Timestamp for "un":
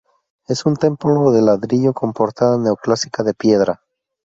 0.65-0.77